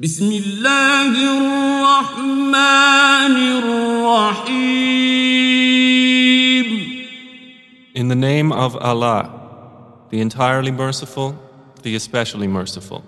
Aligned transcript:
بسم 0.00 0.32
الله 0.32 1.12
الرحمن 1.38 2.54
الرحيم 3.62 4.84
In 7.94 8.08
the 8.08 8.14
name 8.16 8.50
of 8.52 8.76
Allah, 8.76 9.30
the 10.10 10.20
entirely 10.20 10.72
merciful, 10.72 11.36
the 11.82 11.94
especially 11.94 12.48
merciful. 12.48 13.02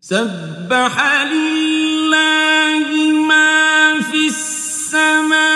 سبح 0.00 0.94
لله 1.24 2.86
ما 3.28 4.00
في 4.00 4.26
السماوات 4.26 5.48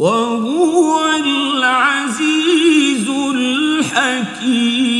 وهو 0.00 1.10
العزيز 1.24 3.08
الحكيم 3.08 4.96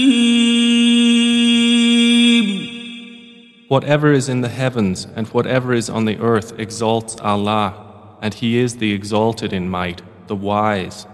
Whatever 3.68 4.12
is 4.12 4.28
in 4.28 4.42
the 4.42 4.48
heavens 4.48 5.08
and 5.16 5.26
whatever 5.28 5.72
is 5.74 5.90
on 5.90 6.04
the 6.04 6.18
earth 6.20 6.56
exalts 6.56 7.16
Allah, 7.20 7.74
and 8.22 8.32
He 8.32 8.58
is 8.58 8.76
the 8.76 8.92
exalted 8.92 9.52
in 9.52 9.68
might, 9.68 10.02
the 10.28 10.36
wise. 10.36 11.06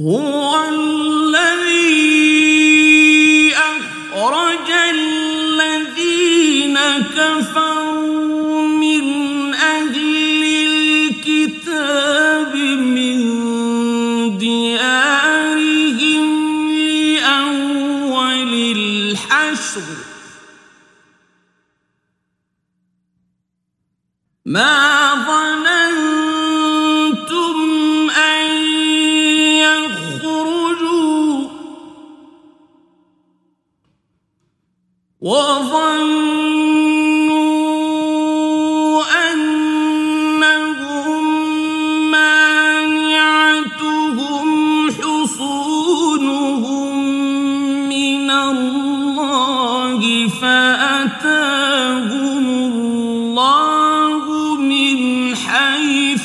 هو 0.00 0.64
الذي 0.68 2.06
أخرج 3.54 4.70
الذين 4.90 6.78
كفروا 7.14 7.79
ما 24.51 25.00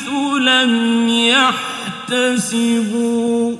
حيث 0.06 0.38
لم 0.38 1.08
يحتسبوا. 2.08 3.56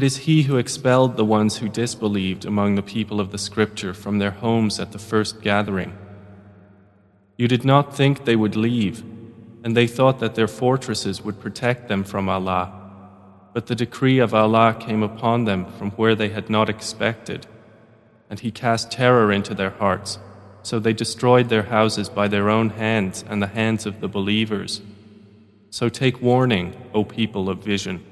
It 0.02 0.06
is 0.06 0.16
He 0.16 0.42
who 0.42 0.56
expelled 0.56 1.16
the 1.16 1.24
ones 1.24 1.58
who 1.58 1.68
disbelieved 1.68 2.44
among 2.44 2.74
the 2.74 2.82
people 2.82 3.20
of 3.20 3.30
the 3.30 3.38
Scripture 3.38 3.94
from 3.94 4.18
their 4.18 4.32
homes 4.32 4.80
at 4.80 4.90
the 4.90 4.98
first 4.98 5.40
gathering. 5.42 5.96
You 7.36 7.46
did 7.46 7.64
not 7.64 7.96
think 7.96 8.24
they 8.24 8.34
would 8.34 8.56
leave, 8.56 9.04
and 9.62 9.76
they 9.76 9.86
thought 9.86 10.18
that 10.18 10.34
their 10.34 10.48
fortresses 10.48 11.22
would 11.22 11.38
protect 11.38 11.86
them 11.86 12.02
from 12.02 12.28
Allah. 12.28 12.72
But 13.54 13.68
the 13.68 13.76
decree 13.76 14.18
of 14.18 14.34
Allah 14.34 14.74
came 14.74 15.04
upon 15.04 15.44
them 15.44 15.66
from 15.66 15.92
where 15.92 16.16
they 16.16 16.30
had 16.30 16.50
not 16.50 16.68
expected, 16.68 17.46
and 18.28 18.40
He 18.40 18.50
cast 18.50 18.90
terror 18.90 19.30
into 19.30 19.54
their 19.54 19.70
hearts, 19.70 20.18
so 20.64 20.80
they 20.80 20.92
destroyed 20.92 21.48
their 21.48 21.70
houses 21.70 22.08
by 22.08 22.26
their 22.26 22.50
own 22.50 22.70
hands 22.70 23.24
and 23.28 23.40
the 23.40 23.46
hands 23.46 23.86
of 23.86 24.00
the 24.00 24.08
believers. 24.08 24.82
So 25.70 25.88
take 25.88 26.20
warning, 26.20 26.74
O 26.92 27.04
people 27.04 27.48
of 27.48 27.62
vision. 27.62 28.04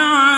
عذاب 0.00 0.31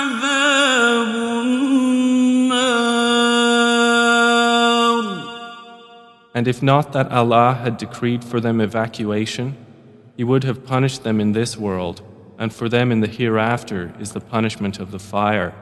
And 6.33 6.47
if 6.47 6.61
not 6.61 6.94
that 6.94 7.11
Allah 7.11 7.53
had 7.63 7.77
decreed 7.77 8.23
for 8.23 8.39
them 8.39 8.61
evacuation, 8.61 9.57
He 10.16 10.23
would 10.23 10.44
have 10.44 10.66
punished 10.66 11.03
them 11.03 11.19
in 11.19 11.31
this 11.33 11.57
world, 11.57 12.01
and 12.38 12.53
for 12.53 12.69
them 12.69 12.91
in 12.91 13.00
the 13.01 13.07
hereafter 13.07 13.94
is 14.00 14.11
the 14.11 14.19
punishment 14.22 14.79
of 14.79 14.91
the 14.91 15.00
fire. 15.00 15.53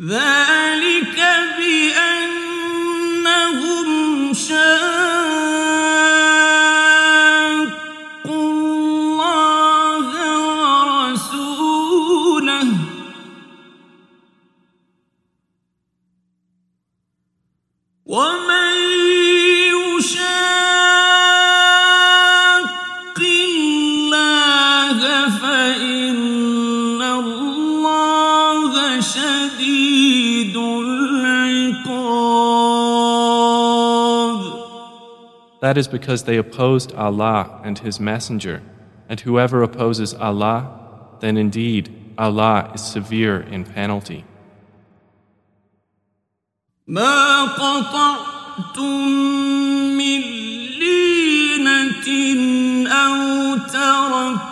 ذلك 0.00 1.18
بأنهم 1.58 3.04
شاقوا 4.34 4.87
شديد 29.00 30.56
العقاب 30.56 32.14
That 35.60 35.76
is 35.78 35.88
because 35.88 36.24
they 36.24 36.36
opposed 36.36 36.92
Allah 36.92 37.60
and 37.64 37.78
His 37.78 37.98
Messenger, 37.98 38.60
and 39.08 39.18
whoever 39.20 39.62
opposes 39.62 40.12
Allah, 40.12 40.58
then 41.20 41.38
indeed 41.38 41.84
Allah 42.18 42.70
is 42.74 42.82
severe 42.82 43.40
in 43.40 43.64
penalty. 43.64 44.24
ما 46.86 47.44
قطعتم 47.44 49.08
من 49.98 50.20
لينة 50.78 52.08
أو 52.88 53.56
تركتموها 53.56 54.47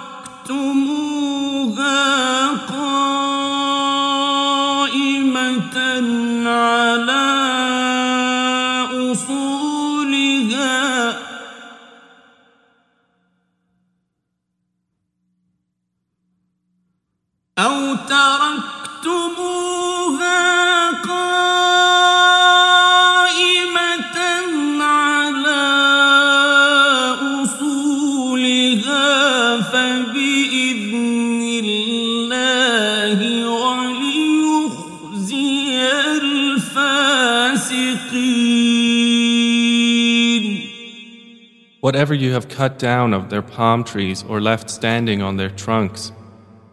Whatever 41.87 42.15
you 42.15 42.33
have 42.33 42.49
cut 42.49 42.79
down 42.79 43.13
of 43.13 43.29
their 43.29 43.43
palm 43.43 43.83
trees 43.83 44.23
or 44.23 44.41
left 44.41 44.71
standing 44.71 45.21
on 45.21 45.37
their 45.37 45.51
trunks, 45.51 46.13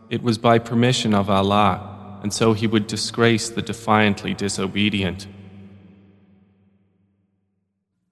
it 0.10 0.22
was 0.22 0.38
by 0.38 0.60
permission 0.60 1.14
of 1.14 1.30
Allah, 1.30 2.20
and 2.22 2.32
so 2.34 2.54
He 2.54 2.68
would 2.68 2.88
disgrace 2.88 3.50
the 3.50 3.62
defiantly 3.62 4.34
disobedient. 4.34 5.28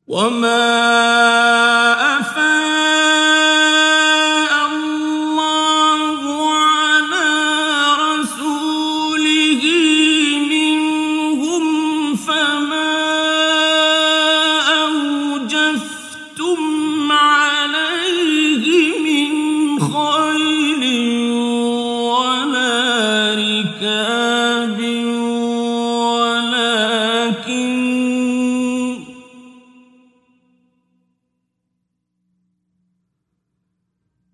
وما 0.08 1.61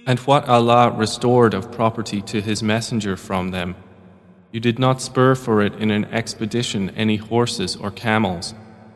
And 0.07 0.19
what 0.19 0.48
Allah 0.48 0.92
restored 0.92 1.54
of 1.54 1.72
property 1.72 2.22
to 2.22 2.42
His 2.42 2.62
Messenger 2.62 3.16
from 3.18 3.51
them, 3.51 3.75
you 4.51 4.60
did 4.60 4.77
not 4.80 5.01
spur 5.01 5.33
for 5.36 5.62
it 5.62 5.74
in 5.75 5.89
an 5.89 6.06
expedition 6.06 6.92
any 6.92 7.16
horses 7.16 7.75
or 7.75 7.89
camels, 7.89 8.54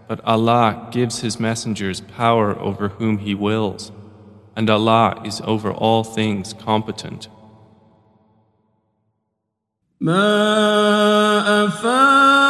but 0.07 0.23
Allah 0.23 0.87
gives 0.91 1.21
His 1.21 1.39
messengers 1.39 2.01
power 2.01 2.57
over 2.59 2.89
whom 2.89 3.19
He 3.19 3.33
wills, 3.33 3.91
and 4.55 4.69
Allah 4.69 5.21
is 5.25 5.41
over 5.45 5.71
all 5.71 6.03
things 6.03 6.53
competent. 6.53 7.27
ما 10.04 11.64
أفاق 11.64 12.43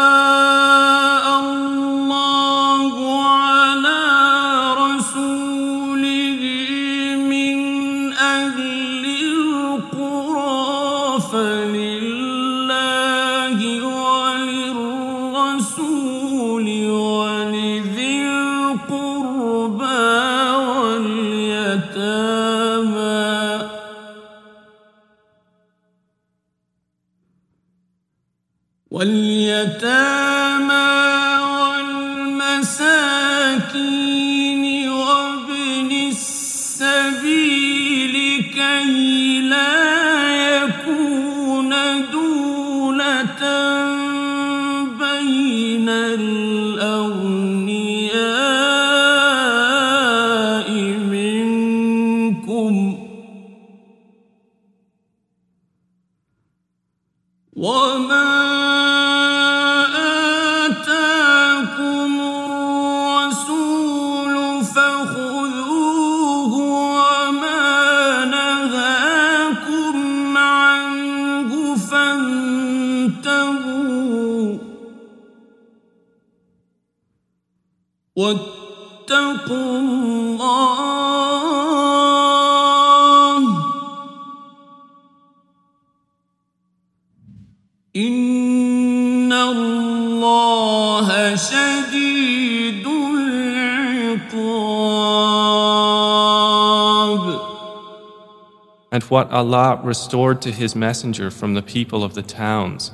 And 98.95 99.03
what 99.03 99.33
Allah 99.33 99.81
restored 99.83 100.41
to 100.43 100.53
His 100.53 100.77
Messenger 100.77 101.33
from 101.33 101.55
the 101.55 101.63
people 101.63 102.05
of 102.05 102.15
the 102.15 102.23
towns, 102.23 102.93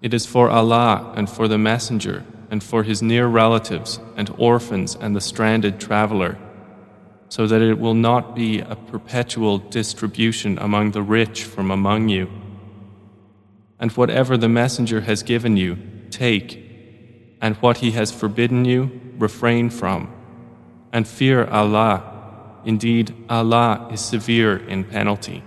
it 0.00 0.14
is 0.14 0.24
for 0.24 0.48
Allah 0.48 1.12
and 1.14 1.28
for 1.28 1.46
the 1.46 1.58
Messenger 1.58 2.24
and 2.50 2.62
for 2.62 2.82
his 2.82 3.02
near 3.02 3.26
relatives 3.26 4.00
and 4.16 4.34
orphans 4.38 4.96
and 4.98 5.14
the 5.14 5.20
stranded 5.20 5.78
traveler, 5.78 6.38
so 7.28 7.46
that 7.46 7.60
it 7.60 7.78
will 7.78 7.92
not 7.92 8.34
be 8.34 8.60
a 8.60 8.74
perpetual 8.74 9.58
distribution 9.58 10.56
among 10.58 10.92
the 10.92 11.02
rich 11.02 11.44
from 11.44 11.70
among 11.70 12.08
you. 12.08 12.30
And 13.78 13.92
whatever 13.92 14.38
the 14.38 14.48
Messenger 14.48 15.02
has 15.02 15.22
given 15.22 15.58
you, 15.58 15.76
take, 16.10 16.58
and 17.38 17.56
what 17.56 17.76
he 17.78 17.90
has 17.90 18.10
forbidden 18.10 18.64
you, 18.64 18.98
refrain 19.18 19.68
from, 19.68 20.10
and 20.90 21.06
fear 21.06 21.44
Allah. 21.48 22.11
Indeed, 22.65 23.15
Allah 23.29 23.87
is 23.91 24.01
severe 24.01 24.57
in 24.57 24.83
penalty. 24.83 25.43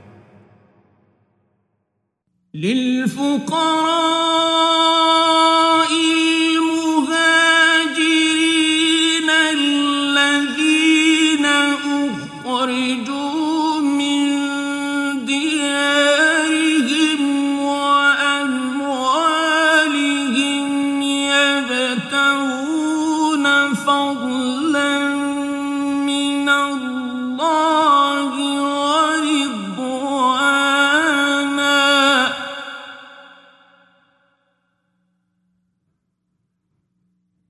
للفقراء 2.54 4.10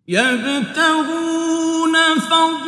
يبتغون 0.07 1.95
فضلا 2.19 2.64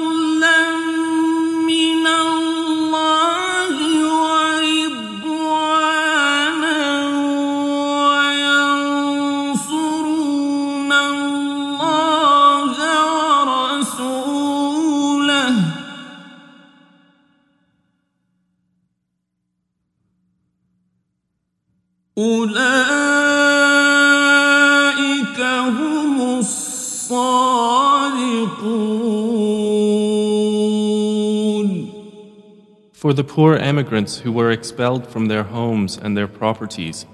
For 32.97 33.13
the 33.13 33.25
poor 33.25 33.57
emigrants 33.57 34.19
who 34.19 34.33
were 34.33 34.51
expelled 34.51 35.07
from 35.07 35.27
their 35.27 35.43
homes 35.43 35.97
and 35.97 36.17
their 36.17 36.29
properties, 36.29 37.07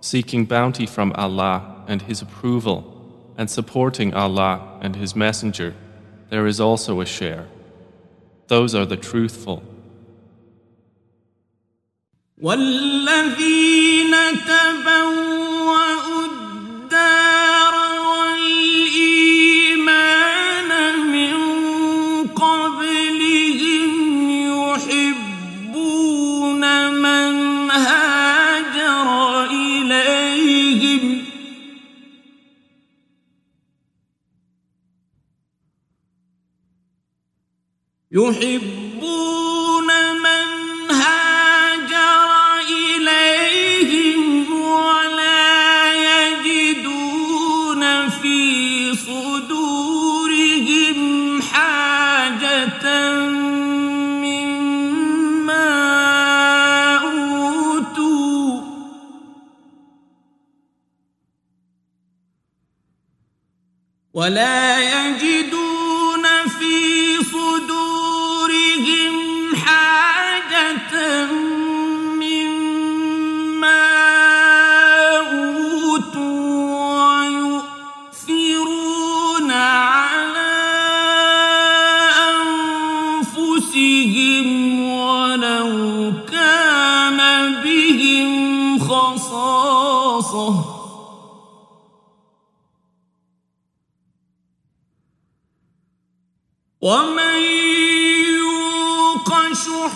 seeking 0.00 0.46
bounty 0.46 0.86
from 0.86 1.12
Allah 1.14 1.84
and 1.86 2.02
His 2.02 2.22
approval, 2.22 2.94
and 3.36 3.48
supporting 3.48 4.14
Allah 4.14 4.78
and 4.80 4.96
His 4.96 5.14
Messenger, 5.14 5.74
there 6.30 6.46
is 6.46 6.60
also 6.60 7.00
a 7.00 7.06
share. 7.06 7.46
Those 8.48 8.74
are 8.74 8.86
the 8.86 8.96
truthful. 8.96 9.62
والذين 12.42 14.14
تبوأوا 14.46 15.31
يحبون 38.13 39.87
من 40.23 40.47
هاجر 40.91 42.29
إليهم 42.69 44.51
ولا 44.53 45.93
يجدون 46.27 47.83
في 48.09 48.95
صدورهم 48.95 50.21
حاجة 51.41 52.85
مما 54.23 55.67
أوتوا. 56.97 58.61
ولا 64.13 64.79
يجدون 64.79 65.42
ومن 96.82 97.42
يوق 98.38 99.30
شح 99.52 99.92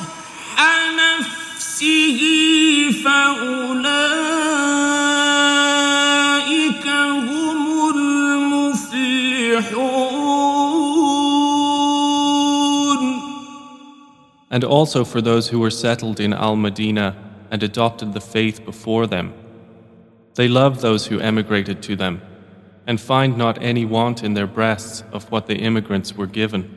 نفسه 1.83 2.21
فأولئك 3.05 3.67
هم 6.87 7.91
المفلحون 7.95 9.03
And 14.51 14.65
also 14.65 15.05
for 15.05 15.23
those 15.23 15.49
who 15.49 15.59
were 15.59 15.71
settled 15.71 16.21
in 16.21 16.35
Al 16.35 16.57
Madinah 16.57 17.17
and 17.51 17.63
adopted 17.63 18.13
the 18.13 18.21
faith 18.21 18.65
before 18.67 19.07
them. 19.07 19.33
They 20.35 20.47
love 20.47 20.83
those 20.83 21.07
who 21.07 21.21
emigrated 21.21 21.83
to 21.85 21.97
them 21.97 22.21
and 22.87 23.01
find 23.01 23.39
not 23.39 23.63
any 23.63 23.87
want 23.87 24.23
in 24.23 24.35
their 24.35 24.47
breasts 24.47 25.05
of 25.13 25.31
what 25.31 25.47
the 25.47 25.57
immigrants 25.57 26.15
were 26.15 26.27
given, 26.27 26.76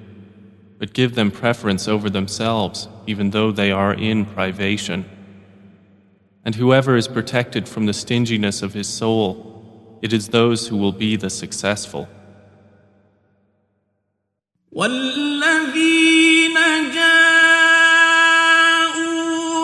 but 0.80 0.94
give 0.94 1.16
them 1.16 1.32
preference 1.32 1.88
over 1.88 2.10
themselves, 2.10 2.88
even 3.08 3.32
though 3.32 3.52
they 3.52 3.72
are 3.72 3.94
in 3.94 4.25
privation. 4.25 5.06
And 6.44 6.56
whoever 6.56 6.96
is 6.96 7.08
protected 7.08 7.68
from 7.68 7.86
the 7.86 7.94
stinginess 7.94 8.62
of 8.62 8.74
his 8.74 8.88
soul, 8.88 10.00
it 10.02 10.14
is 10.14 10.30
those 10.30 10.68
who 10.68 10.78
will 10.78 10.92
be 10.92 11.16
the 11.16 11.30
successful. 11.30 12.08
والذين 14.72 16.54
جاءوا 16.94 18.06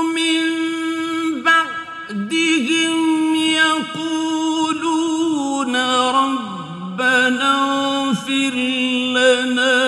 من 0.03 0.43
بعدهم 1.43 3.35
يقولون 3.65 4.95
ربنا 6.15 7.51
اغفر 8.07 8.55
لنا 9.15 9.84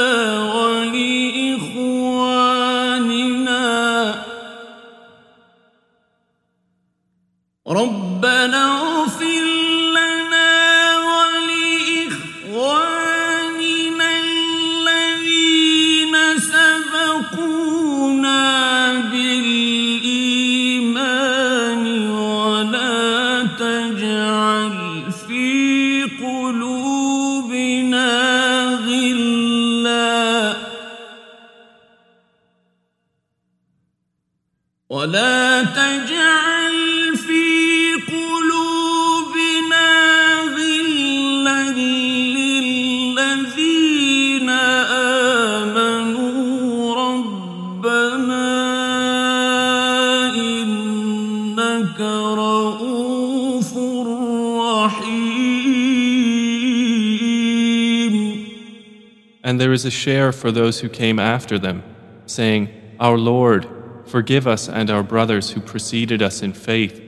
And 59.58 59.62
there 59.64 59.72
is 59.72 59.84
a 59.84 59.90
share 59.90 60.30
for 60.30 60.52
those 60.52 60.78
who 60.78 60.88
came 60.88 61.18
after 61.18 61.58
them, 61.58 61.82
saying, 62.26 62.68
Our 63.00 63.18
Lord, 63.18 63.68
forgive 64.04 64.46
us 64.46 64.68
and 64.68 64.88
our 64.88 65.02
brothers 65.02 65.50
who 65.50 65.60
preceded 65.60 66.22
us 66.22 66.42
in 66.42 66.52
faith, 66.52 67.02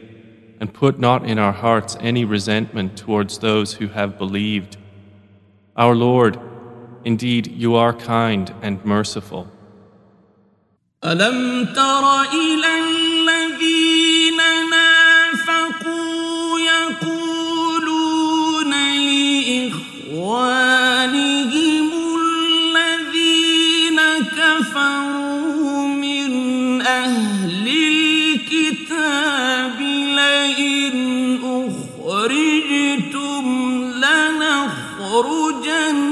and 0.58 0.74
put 0.74 0.98
not 0.98 1.24
in 1.24 1.38
our 1.38 1.52
hearts 1.52 1.96
any 2.00 2.24
resentment 2.24 2.98
towards 2.98 3.38
those 3.38 3.74
who 3.74 3.86
have 3.86 4.18
believed. 4.18 4.78
Our 5.76 5.94
Lord, 5.94 6.40
indeed 7.04 7.46
you 7.46 7.76
are 7.76 7.92
kind 7.92 8.52
and 8.62 8.84
merciful. 8.84 9.46
لتخرجن 35.20 36.09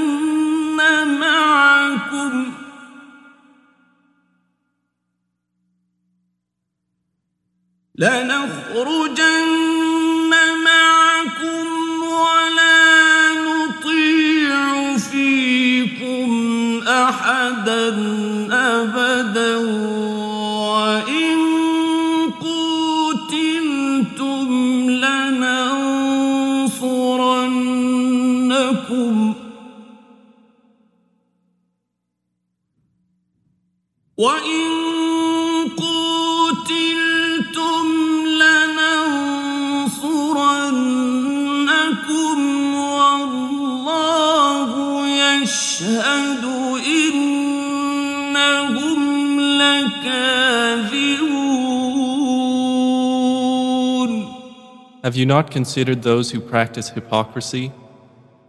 Have 55.09 55.15
you 55.15 55.25
not 55.25 55.49
considered 55.49 56.03
those 56.03 56.29
who 56.29 56.39
practice 56.39 56.89
hypocrisy, 56.89 57.71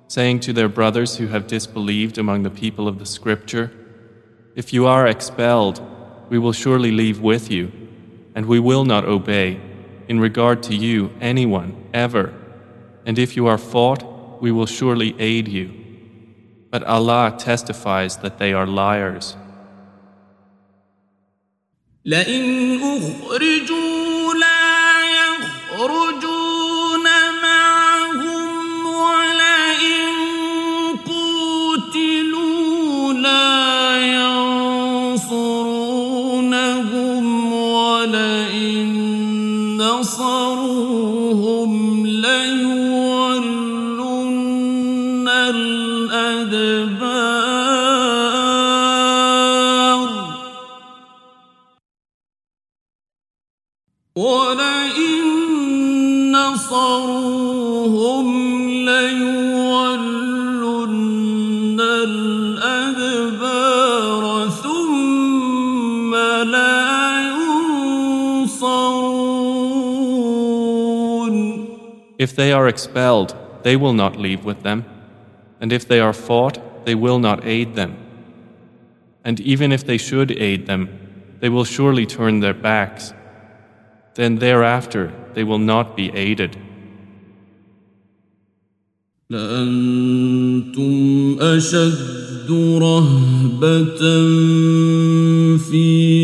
saying 0.08 0.40
to 0.40 0.52
their 0.52 0.68
brothers 0.68 1.16
who 1.16 1.28
have 1.28 1.46
disbelieved 1.46 2.18
among 2.18 2.42
the 2.42 2.50
people 2.50 2.86
of 2.86 2.98
the 2.98 3.06
scripture, 3.06 3.72
If 4.54 4.70
you 4.70 4.86
are 4.86 5.06
expelled, 5.06 5.80
we 6.28 6.38
will 6.38 6.52
surely 6.52 6.90
leave 6.90 7.18
with 7.18 7.50
you, 7.50 7.72
and 8.34 8.44
we 8.44 8.58
will 8.58 8.84
not 8.84 9.06
obey, 9.06 9.58
in 10.06 10.20
regard 10.20 10.62
to 10.64 10.74
you, 10.74 11.10
anyone, 11.18 11.82
ever. 11.94 12.34
And 13.06 13.18
if 13.18 13.36
you 13.36 13.46
are 13.46 13.56
fought, 13.56 14.42
we 14.42 14.52
will 14.52 14.66
surely 14.66 15.18
aid 15.18 15.48
you. 15.48 15.79
But 16.71 16.83
Allah 16.83 17.35
testifies 17.37 18.17
that 18.17 18.37
they 18.37 18.51
are 18.53 18.67
liars. 18.67 19.37
لئن 22.05 22.79
أخرجوا 22.83 24.33
لا 24.33 25.01
يخرجون 25.19 27.03
معهم 27.43 28.85
ولئن 28.85 30.11
قوتلوا 31.05 32.33
لا 33.13 33.97
ينصرونهم 35.15 35.63
ولئن 37.53 38.87
نصروهم 39.77 41.71
ليولن 42.07 43.68
ولئن 54.19 55.25
نصروهم 56.31 58.27
ليولن 58.85 60.15
الأدبار 62.05 63.43
ثم 64.49 66.15
لا 66.45 67.21
ينصرون 67.21 68.95
If 72.17 72.33
they 72.35 72.53
are 72.53 72.67
expelled, 72.69 73.35
they 73.63 73.75
will 73.75 73.93
not 73.93 74.15
leave 74.17 74.45
with 74.45 74.63
them. 74.63 74.85
And 75.59 75.73
if 75.73 75.85
they 75.87 75.99
are 75.99 76.13
fought, 76.13 76.85
they 76.85 76.95
will 76.95 77.19
not 77.19 77.45
aid 77.45 77.75
them. 77.75 77.97
And 79.25 79.41
even 79.41 79.71
if 79.73 79.85
they 79.85 79.97
should 79.97 80.31
aid 80.31 80.65
them, 80.67 80.87
they 81.41 81.49
will 81.49 81.65
surely 81.65 82.05
turn 82.05 82.39
their 82.39 82.53
backs. 82.53 83.13
Then 84.15 84.37
thereafter 84.39 85.11
they 85.33 85.43
will 85.43 85.59
not 85.59 85.95
be 85.95 86.11
aided. 86.15 86.57
لأنتم 89.29 90.95
أشد 91.41 92.51
رهبة 92.51 93.99
في 95.57 96.18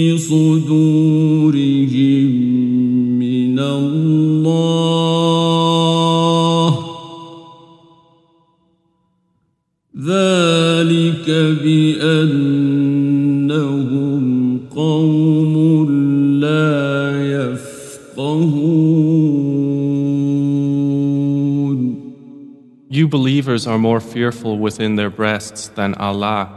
You 23.56 23.56
believers 23.56 23.66
are 23.66 23.78
more 23.78 24.02
fearful 24.02 24.58
within 24.60 24.98
their 24.98 25.10
breasts 25.10 25.70
than 25.70 25.96
Allah. 25.96 26.50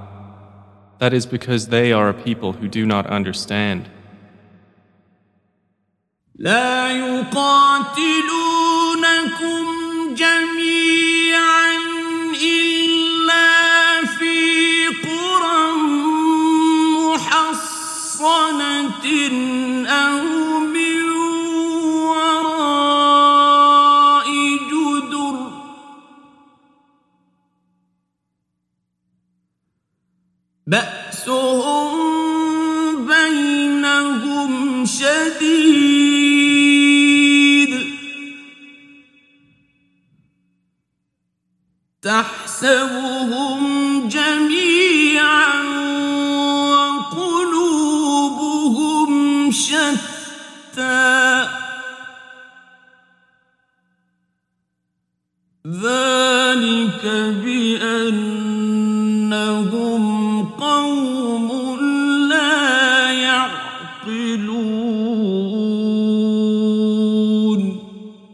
That 0.98 1.12
is 1.14 1.24
because 1.24 1.68
they 1.68 1.92
are 1.92 2.08
a 2.08 2.14
people 2.14 2.52
who 2.54 2.66
do 2.66 2.84
not 2.84 3.06
understand. 3.06 3.88
لا 6.36 6.90
يقاتلونكم 6.90 7.44
جميعا 10.14 11.76
إلا 12.42 14.04
في 14.18 14.86
قرى 15.06 15.72
محصنة 16.98 18.04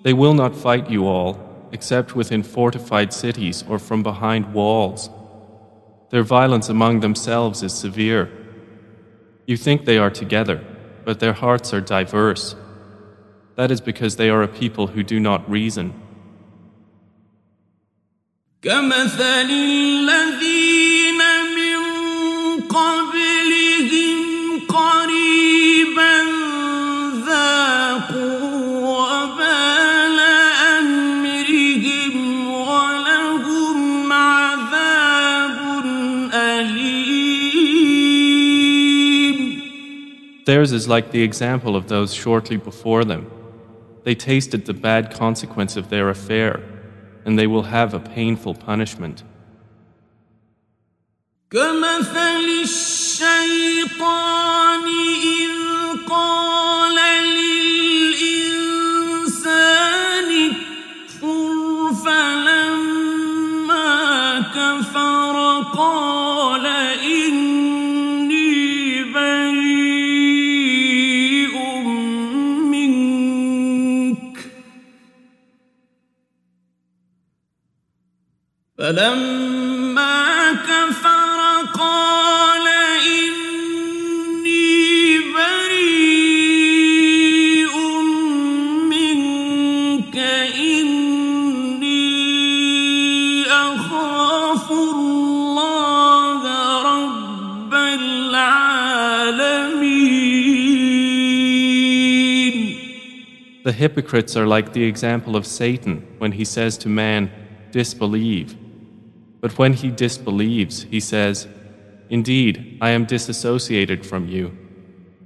They 0.06 0.13
will 0.13 0.36
not 0.36 0.56
fight 0.56 0.88
you 0.88 1.08
all, 1.08 1.39
except 1.72 2.15
within 2.15 2.44
fortified 2.44 3.12
cities 3.12 3.63
or 3.68 3.80
from 3.80 4.04
behind 4.04 4.54
walls. 4.54 5.10
Their 6.12 6.22
violence 6.22 6.70
among 6.70 7.00
themselves 7.00 7.63
is 7.63 7.74
severe. 7.74 8.30
You 9.48 9.58
think 9.58 9.86
they 9.86 9.98
are 9.98 10.12
together, 10.12 10.63
but 11.06 11.20
their 11.20 11.34
hearts 11.34 11.74
are 11.74 11.82
diverse. 11.82 12.56
That 13.56 13.72
is 13.72 13.82
because 13.82 14.18
they 14.18 14.30
are 14.30 14.44
a 14.44 14.48
people 14.48 14.86
who 14.94 15.02
do 15.02 15.20
not 15.20 15.50
reason. 15.50 16.00
Theirs 40.46 40.73
is 40.73 40.88
like 40.88 41.11
the 41.11 41.23
example 41.23 41.77
of 41.77 41.88
those 41.88 42.14
shortly 42.14 42.57
before 42.57 43.05
them. 43.05 43.31
They 44.05 44.14
tasted 44.14 44.64
the 44.64 44.75
bad 44.75 45.12
consequence 45.12 45.77
of 45.77 45.90
their 45.90 46.09
affair, 46.09 46.62
and 47.25 47.38
they 47.38 47.46
will 47.46 47.64
have 47.64 47.92
a 47.94 48.01
painful 48.01 48.55
punishment. 48.55 49.23
كمثل 51.51 52.62
الشيطان 52.62 54.20
فلما 78.95 80.53
كفر 80.53 81.39
قال 81.73 82.67
إني 83.17 84.55
بريء 85.36 86.45
منك 88.89 90.17
إني 90.55 92.05
أخاف 93.51 94.71
الله 94.71 96.41
رب 96.95 97.73
العالمين 97.73 98.55
The 103.65 103.73
hypocrites 103.73 104.38
are 104.38 104.47
like 104.47 104.71
the 104.73 104.84
example 104.84 105.36
of 105.36 105.45
Satan 105.45 106.05
when 106.19 106.31
he 106.34 106.45
says 106.45 106.77
to 106.77 106.88
man, 106.88 107.29
disbelieve. 107.71 108.64
But 109.40 109.59
when 109.59 109.73
he 109.73 109.90
disbelieves, 109.90 110.83
he 110.85 111.01
says, 111.01 111.49
Indeed, 112.09 112.79
I 112.81 112.90
am 112.90 113.05
disassociated 113.05 114.05
from 114.05 114.29
you. 114.29 114.57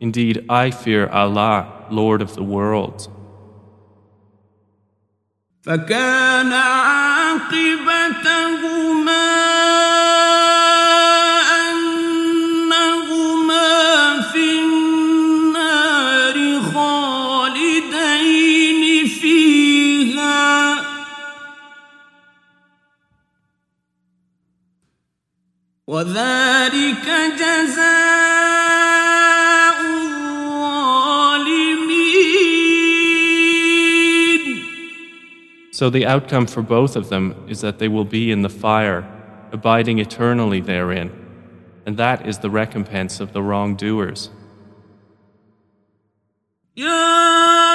Indeed, 0.01 0.45
I 0.49 0.71
fear 0.71 1.09
Allah, 1.09 1.87
Lord 1.91 2.21
of 2.23 2.35
the 2.35 2.45
worlds. 2.45 3.09
فكان 5.65 6.53
عاقبتهما 6.53 7.85
وذلك 25.89 27.07
جزاء 27.39 28.65
الظالمين 29.83 30.35
So 35.73 35.91
the 35.91 36.07
outcome 36.07 36.47
for 36.47 36.63
both 36.63 36.95
of 36.97 37.09
them 37.09 37.35
is 37.49 37.61
that 37.61 37.79
they 37.81 37.89
will 37.89 38.05
be 38.05 38.31
in 38.31 38.43
the 38.43 38.49
fire, 38.49 39.05
abiding 39.53 39.99
eternally 39.99 40.61
therein, 40.61 41.11
and 41.85 41.97
that 41.97 42.27
is 42.27 42.39
the 42.39 42.49
recompense 42.51 43.19
of 43.21 43.33
the 43.33 43.43
wrongdoers. 43.43 44.31
يا 46.77 47.68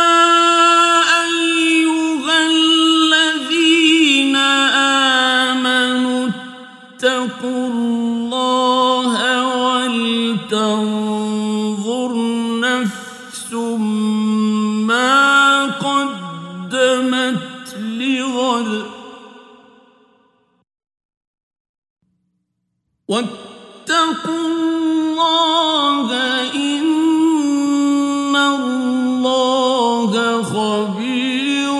واتقوا 23.13 24.47
الله 24.47 26.07
إن 26.55 28.35
الله 28.35 30.11
خبير 30.43 31.71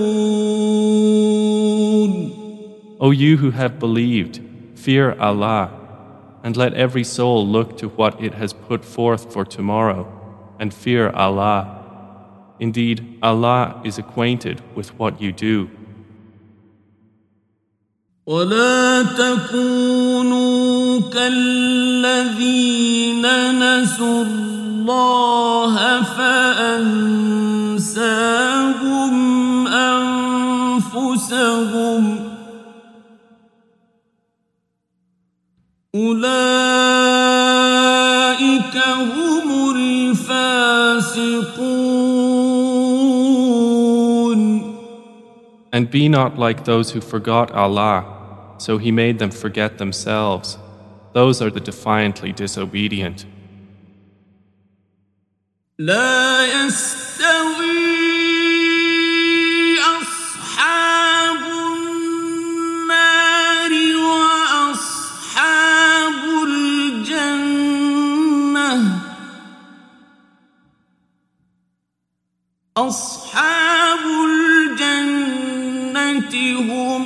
O 2.99 3.09
you 3.09 3.37
who 3.37 3.49
have 3.49 3.79
believed, 3.79 4.39
fear 4.75 5.15
Allah, 5.19 5.71
and 6.43 6.55
let 6.55 6.75
every 6.75 7.03
soul 7.03 7.47
look 7.47 7.75
to 7.77 7.89
what 7.89 8.21
it 8.21 8.35
has 8.35 8.53
put 8.53 8.85
forth 8.85 9.33
for 9.33 9.43
tomorrow, 9.43 10.05
and 10.59 10.71
fear 10.71 11.09
Allah. 11.09 11.79
Indeed, 12.59 13.17
Allah 13.23 13.81
is 13.83 13.97
acquainted 13.97 14.61
with 14.75 14.93
what 14.99 15.19
you 15.19 15.31
do. 15.31 15.71
ولا 18.26 19.02
تكونوا 19.02 21.00
كالذين 21.14 22.42
نسوا 23.62 24.22
الله 24.24 26.02
فأنساهم 26.02 26.96
أنفسهم 30.86 31.36
أولئك 35.94 36.36
هم 38.98 39.76
الفاسقون 39.76 40.66
And 45.72 45.90
be 45.90 46.08
not 46.08 46.38
like 46.38 46.64
those 46.64 46.92
who 46.92 47.00
forgot 47.02 47.50
Allah, 47.52 48.15
so 48.57 48.77
He 48.77 48.91
made 48.91 49.19
them 49.19 49.31
forget 49.31 49.77
themselves. 49.77 50.57
Those 51.13 51.41
are 51.41 51.49
the 51.49 51.59
defiantly 51.59 52.31
disobedient. 52.31 53.25
لا 55.79 56.45
يستوي 56.45 57.81
أصحاب 59.79 61.41
النار 62.91 63.71
وأصحاب 64.51 65.33
الجنة 66.47 67.61
أصحاب 72.77 73.99
الجنة 74.29 75.21
هم 76.59 77.05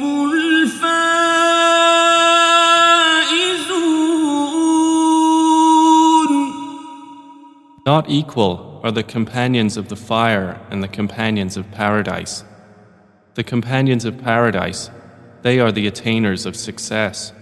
Not 7.90 8.08
equal 8.08 8.80
are 8.84 8.92
the 8.92 9.02
companions 9.02 9.76
of 9.76 9.88
the 9.88 9.96
fire 9.96 10.60
and 10.70 10.80
the 10.80 10.86
companions 11.00 11.56
of 11.56 11.72
paradise. 11.72 12.44
The 13.34 13.42
companions 13.42 14.04
of 14.04 14.22
paradise, 14.22 14.90
they 15.42 15.58
are 15.58 15.72
the 15.72 15.88
attainers 15.88 16.46
of 16.46 16.54
success. 16.54 17.32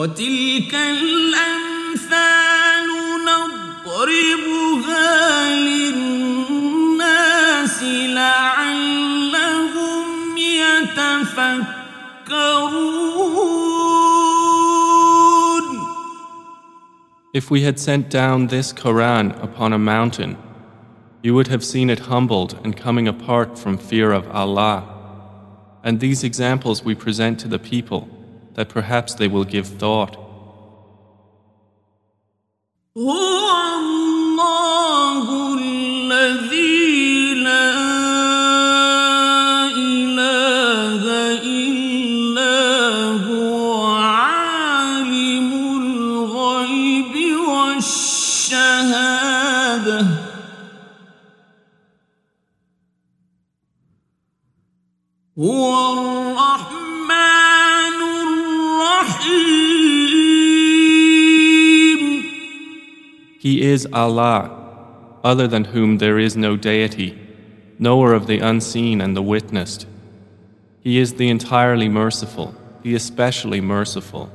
وتلك 0.00 0.74
الأمثال 0.74 1.36
نضربها 3.86 5.08
للناس 5.56 7.02
لعلهم 7.82 9.26
يتفكرون 10.36 11.66
If 17.32 17.50
we 17.50 17.62
had 17.62 17.78
sent 17.78 18.10
down 18.10 18.46
this 18.48 18.72
Quran 18.74 19.32
upon 19.42 19.72
a 19.72 19.78
mountain, 19.78 20.36
you 21.22 21.34
would 21.34 21.48
have 21.48 21.64
seen 21.64 21.88
it 21.90 22.00
humbled 22.00 22.58
and 22.64 22.76
coming 22.76 23.08
apart 23.08 23.58
from 23.58 23.78
fear 23.78 24.12
of 24.12 24.28
Allah. 24.30 24.84
And 25.82 26.00
these 26.00 26.22
examples 26.22 26.82
we 26.84 26.94
present 26.94 27.40
to 27.40 27.48
the 27.48 27.58
people, 27.58 28.08
that 28.55 28.69
perhaps 28.69 29.13
they 29.13 29.27
will 29.27 29.45
give 29.45 29.67
thought. 29.67 30.17
He 63.41 63.63
is 63.63 63.87
Allah, 63.91 64.51
other 65.23 65.47
than 65.47 65.63
whom 65.63 65.97
there 65.97 66.19
is 66.19 66.37
no 66.37 66.55
deity, 66.55 67.17
knower 67.79 68.13
of 68.13 68.27
the 68.27 68.37
unseen 68.37 69.01
and 69.01 69.17
the 69.17 69.23
witnessed. 69.23 69.87
He 70.81 70.99
is 70.99 71.15
the 71.15 71.27
entirely 71.27 71.89
merciful, 71.89 72.53
the 72.83 72.93
especially 72.93 73.59
merciful. 73.59 74.31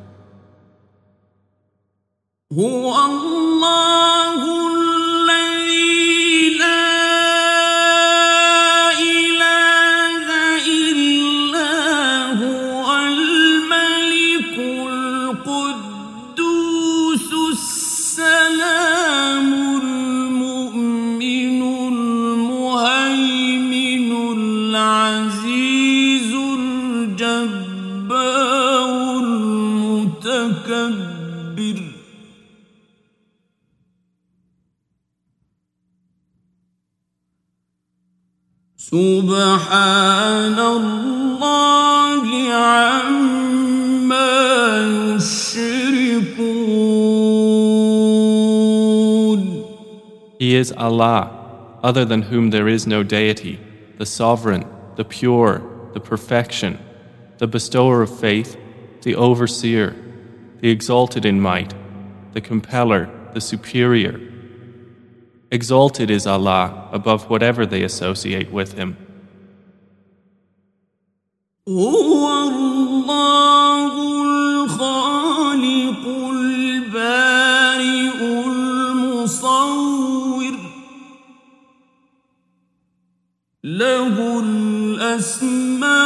سبحان 38.95 40.59
الله 40.59 42.23
عما 42.51 43.71
يشركون 45.15 46.71
He 50.39 50.55
is 50.55 50.71
Allah, 50.71 51.29
other 51.83 52.03
than 52.03 52.23
whom 52.23 52.49
there 52.49 52.67
is 52.67 52.87
no 52.87 53.03
deity, 53.03 53.59
the 53.97 54.05
sovereign, 54.07 54.65
the 54.95 55.05
pure, 55.05 55.61
the 55.93 55.99
perfection, 55.99 56.79
the 57.37 57.45
bestower 57.47 58.01
of 58.01 58.19
faith, 58.19 58.57
the 59.03 59.15
overseer, 59.15 59.95
the 60.59 60.69
exalted 60.69 61.25
in 61.25 61.39
might, 61.39 61.73
the 62.33 62.41
compeller, 62.41 63.09
the 63.33 63.41
superior. 63.41 64.19
Exalted 65.51 66.09
is 66.09 66.25
Allah 66.25 66.87
above 66.93 67.29
whatever 67.29 67.65
they 67.65 67.83
associate 67.83 68.51
with 68.51 68.73
Him. 68.73 68.95
هو 71.67 72.27
الله 72.47 73.93
الخالق 74.63 76.07
البارئ 76.31 78.19
المصور 78.45 79.81
له 83.63 84.39
الأسماء 84.39 86.04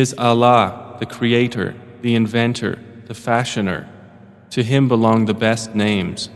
is 0.00 0.14
Allah, 0.16 0.96
the 0.98 1.06
Creator, 1.06 1.76
the 2.00 2.14
Inventor, 2.14 2.78
the 3.04 3.14
Fashioner. 3.14 3.86
To 4.50 4.62
Him 4.62 4.88
belong 4.88 5.26
the 5.26 5.34
best 5.34 5.74
names. 5.74 6.30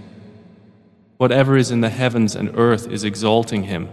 Whatever 1.16 1.57
is 1.57 1.70
in 1.70 1.81
the 1.81 1.88
heavens 1.88 2.37
and 2.37 2.57
earth 2.57 2.87
is 2.87 3.05
exalting 3.05 3.64
Him, 3.64 3.88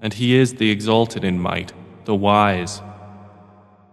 and 0.00 0.14
He 0.14 0.34
is 0.34 0.54
the 0.54 0.70
exalted 0.70 1.22
in 1.22 1.38
might, 1.38 1.72
the 2.06 2.14
wise. 2.14 2.80